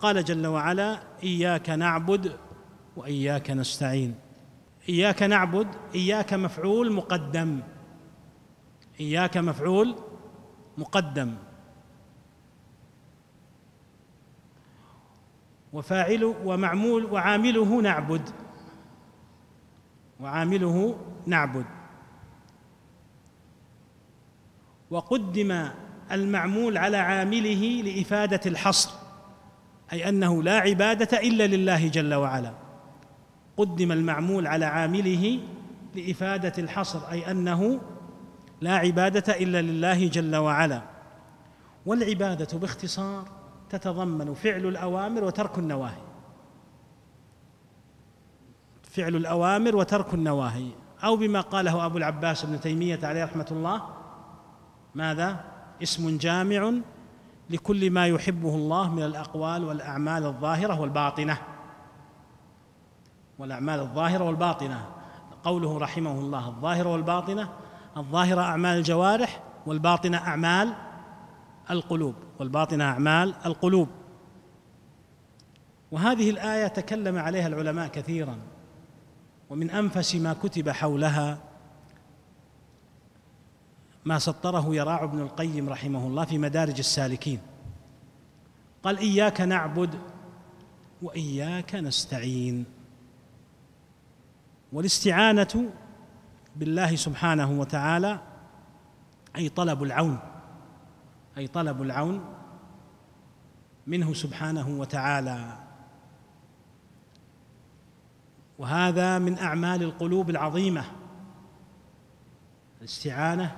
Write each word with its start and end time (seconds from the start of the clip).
قال 0.00 0.24
جل 0.24 0.46
وعلا 0.46 1.02
إياك 1.22 1.70
نعبد 1.70 2.36
وإياك 2.96 3.50
نستعين. 3.50 4.14
إياك 4.88 5.22
نعبد 5.22 5.68
إياك 5.94 6.34
مفعول 6.34 6.92
مقدم. 6.92 7.60
إياك 9.00 9.36
مفعول 9.36 9.96
مقدم. 10.78 11.34
وفاعل 15.72 16.24
ومعمول 16.44 17.04
وعامله 17.04 17.80
نعبد. 17.80 18.30
وعامله 20.20 20.98
نعبد. 21.26 21.66
وقدم 24.90 25.68
المعمول 26.12 26.78
على 26.78 26.96
عامله 26.96 27.82
لإفادة 27.82 28.40
الحصر. 28.46 28.99
أي 29.92 30.08
أنه 30.08 30.42
لا 30.42 30.58
عبادة 30.58 31.18
إلا 31.18 31.46
لله 31.46 31.88
جل 31.88 32.14
وعلا. 32.14 32.52
قدم 33.56 33.92
المعمول 33.92 34.46
على 34.46 34.64
عامله 34.64 35.40
لإفادة 35.94 36.52
الحصر 36.58 37.10
أي 37.10 37.30
أنه 37.30 37.80
لا 38.60 38.76
عبادة 38.76 39.34
إلا 39.34 39.62
لله 39.62 40.08
جل 40.08 40.36
وعلا. 40.36 40.82
والعبادة 41.86 42.58
باختصار 42.58 43.28
تتضمن 43.70 44.34
فعل 44.34 44.66
الأوامر 44.66 45.24
وترك 45.24 45.58
النواهي. 45.58 46.02
فعل 48.82 49.16
الأوامر 49.16 49.76
وترك 49.76 50.14
النواهي. 50.14 50.68
أو 51.04 51.16
بما 51.16 51.40
قاله 51.40 51.86
أبو 51.86 51.98
العباس 51.98 52.44
ابن 52.44 52.60
تيمية 52.60 52.98
عليه 53.02 53.24
رحمة 53.24 53.46
الله 53.50 53.82
ماذا؟ 54.94 55.44
اسم 55.82 56.18
جامع 56.18 56.72
لكل 57.50 57.90
ما 57.90 58.06
يحبه 58.06 58.54
الله 58.54 58.94
من 58.94 59.02
الأقوال 59.02 59.64
والأعمال 59.64 60.26
الظاهرة 60.26 60.80
والباطنة. 60.80 61.38
والأعمال 63.38 63.80
الظاهرة 63.80 64.24
والباطنة. 64.24 64.86
قوله 65.44 65.78
رحمه 65.78 66.12
الله 66.12 66.48
الظاهرة 66.48 66.88
والباطنة. 66.92 67.48
الظاهرة 67.96 68.40
أعمال 68.40 68.78
الجوارح 68.78 69.42
والباطنة 69.66 70.18
أعمال 70.18 70.74
القلوب. 71.70 72.14
والباطنة 72.38 72.84
أعمال 72.84 73.34
القلوب. 73.46 73.88
وهذه 75.90 76.30
الآية 76.30 76.66
تكلم 76.66 77.18
عليها 77.18 77.46
العلماء 77.46 77.88
كثيرا. 77.88 78.38
ومن 79.50 79.70
أنفس 79.70 80.14
ما 80.14 80.32
كتب 80.32 80.68
حولها 80.68 81.38
ما 84.04 84.18
سطره 84.18 84.74
يراع 84.74 85.04
ابن 85.04 85.20
القيم 85.20 85.68
رحمه 85.68 86.06
الله 86.06 86.24
في 86.24 86.38
مدارج 86.38 86.78
السالكين. 86.78 87.40
قال 88.82 88.98
إياك 88.98 89.40
نعبد 89.40 89.98
وإياك 91.02 91.74
نستعين. 91.74 92.64
والاستعانة 94.72 95.70
بالله 96.56 96.96
سبحانه 96.96 97.60
وتعالى 97.60 98.20
أي 99.36 99.48
طلب 99.48 99.82
العون 99.82 100.18
أي 101.38 101.46
طلب 101.46 101.82
العون 101.82 102.24
منه 103.86 104.14
سبحانه 104.14 104.68
وتعالى. 104.68 105.58
وهذا 108.58 109.18
من 109.18 109.38
أعمال 109.38 109.82
القلوب 109.82 110.30
العظيمة. 110.30 110.84
الاستعانة 112.80 113.56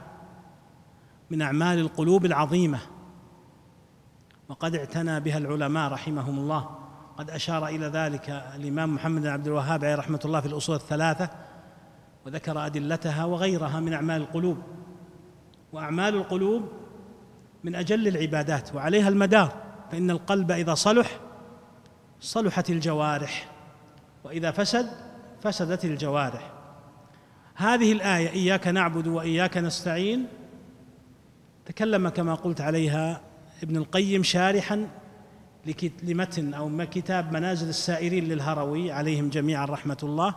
من 1.33 1.43
أعمال 1.43 1.79
القلوب 1.79 2.25
العظيمة. 2.25 2.79
وقد 4.49 4.75
اعتنى 4.75 5.21
بها 5.21 5.39
العلماء 5.39 5.93
رحمهم 5.93 6.39
الله. 6.39 6.71
قد 7.19 7.31
أشار 7.31 7.67
إلى 7.67 7.87
ذلك 7.87 8.31
الإمام 8.31 8.95
محمد 8.95 9.23
بن 9.23 9.29
عبد 9.29 9.47
الوهاب 9.47 9.85
عليه 9.85 9.95
رحمة 9.95 10.21
الله 10.25 10.41
في 10.41 10.47
الأصول 10.47 10.77
الثلاثة 10.77 11.31
وذكر 12.27 12.67
أدلتها 12.67 13.25
وغيرها 13.25 13.81
من 13.81 13.93
أعمال 13.93 14.21
القلوب. 14.21 14.59
وأعمال 15.73 16.15
القلوب 16.15 16.69
من 17.65 17.75
أجل 17.75 18.09
العبادات 18.09 18.75
وعليها 18.75 19.09
المدار. 19.09 19.53
فإن 19.91 20.11
القلب 20.11 20.51
إذا 20.51 20.75
صلح 20.75 21.21
صلحت 22.21 22.71
الجوارح. 22.71 23.49
وإذا 24.25 24.51
فسد 24.51 24.91
فسدت 25.43 25.85
الجوارح. 25.85 26.53
هذه 27.55 27.93
الآية 27.93 28.31
إياك 28.31 28.69
نعبد 28.69 29.07
وإياك 29.07 29.59
نستعين 29.59 30.27
تكلم 31.67 32.09
كما 32.09 32.35
قلت 32.35 32.61
عليها 32.61 33.21
ابن 33.63 33.77
القيم 33.77 34.23
شارحا 34.23 34.89
لمتن 36.03 36.55
أو 36.55 36.87
كتاب 36.91 37.33
منازل 37.33 37.69
السائرين 37.69 38.25
للهروي 38.25 38.93
عليهم 38.93 39.29
جميعا 39.29 39.65
رحمة 39.65 39.99
الله. 40.03 40.35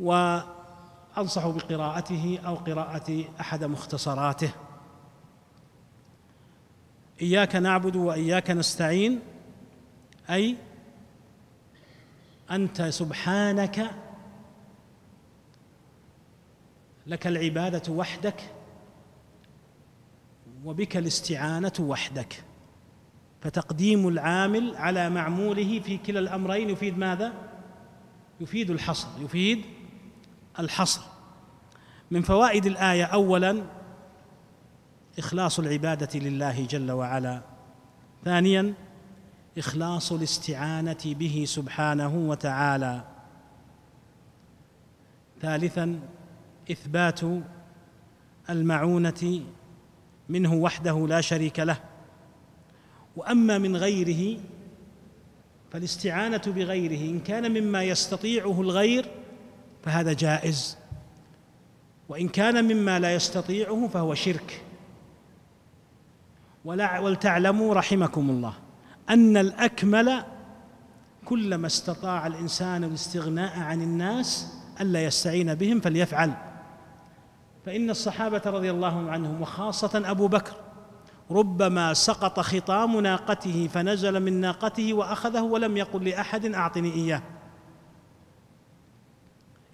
وأنصح 0.00 1.46
بقراءته 1.46 2.38
أو 2.46 2.54
قراءة 2.54 3.24
أحد 3.40 3.64
مختصراته. 3.64 4.50
إياك 7.22 7.56
نعبد 7.56 7.96
وإياك 7.96 8.50
نستعين 8.50 9.20
أي 10.30 10.56
أنت 12.50 12.82
سبحانك 12.82 13.90
لك 17.06 17.26
العبادة 17.26 17.92
وحدك 17.92 18.40
وبك 20.64 20.96
الاستعانة 20.96 21.72
وحدك. 21.80 22.44
فتقديم 23.40 24.08
العامل 24.08 24.76
على 24.76 25.10
معموله 25.10 25.80
في 25.80 25.98
كلا 25.98 26.20
الأمرين 26.20 26.70
يفيد 26.70 26.98
ماذا؟ 26.98 27.32
يفيد 28.40 28.70
الحصر 28.70 29.08
يفيد 29.20 29.62
الحصر. 30.58 31.02
من 32.10 32.22
فوائد 32.22 32.66
الآية 32.66 33.04
اولا 33.04 33.62
إخلاص 35.18 35.58
العبادة 35.58 36.18
لله 36.18 36.66
جل 36.66 36.90
وعلا. 36.90 37.42
ثانيا 38.24 38.74
إخلاص 39.58 40.12
الاستعانة 40.12 40.96
به 41.04 41.44
سبحانه 41.46 42.14
وتعالى. 42.16 43.04
ثالثا 45.42 46.00
إثبات 46.70 47.20
المعونة 48.50 49.42
منه 50.28 50.54
وحده 50.54 51.06
لا 51.06 51.20
شريك 51.20 51.60
له. 51.60 51.76
وأما 53.16 53.58
من 53.58 53.76
غيره 53.76 54.40
فالاستعانة 55.72 56.42
بغيره 56.46 57.10
إن 57.10 57.20
كان 57.20 57.62
مما 57.62 57.82
يستطيعه 57.82 58.60
الغير 58.60 59.06
فهذا 59.82 60.12
جائز. 60.12 60.76
وإن 62.08 62.28
كان 62.28 62.64
مما 62.64 62.98
لا 62.98 63.14
يستطيعه 63.14 63.88
فهو 63.88 64.14
شرك. 64.14 64.62
ولتعلموا 66.64 67.74
رحمكم 67.74 68.30
الله 68.30 68.54
أن 69.10 69.36
الأكمل 69.36 70.24
كلما 71.24 71.66
استطاع 71.66 72.26
الإنسان 72.26 72.84
الاستغناء 72.84 73.58
عن 73.58 73.82
الناس 73.82 74.52
ألا 74.80 75.04
يستعين 75.04 75.54
بهم 75.54 75.80
فليفعل. 75.80 76.32
فإن 77.66 77.90
الصحابة 77.90 78.42
رضي 78.46 78.70
الله 78.70 79.10
عنهم 79.10 79.42
وخاصة 79.42 80.02
أبو 80.10 80.28
بكر 80.28 80.54
ربما 81.30 81.94
سقط 81.94 82.40
خطام 82.40 83.00
ناقته 83.00 83.68
فنزل 83.72 84.20
من 84.20 84.40
ناقته 84.40 84.94
وأخذه 84.94 85.42
ولم 85.42 85.76
يقل 85.76 86.04
لأحد 86.04 86.46
أعطني 86.46 86.92
إياه. 86.92 87.22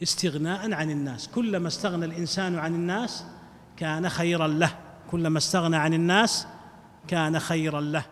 استغناء 0.03 0.73
عن 0.73 0.91
الناس 0.91 1.29
كلما 1.29 1.69
استغنى 1.69 2.05
الإنسان 2.05 2.59
عن 2.59 2.75
الناس 2.75 3.25
كان 3.77 4.09
خيرا 4.09 4.47
له 4.47 4.79
كلما 5.11 5.39
استغنى 5.39 5.77
عن 5.77 5.95
الناس 5.95 6.47
كان 7.09 7.39
خيرا 7.39 7.81
له. 7.81 8.05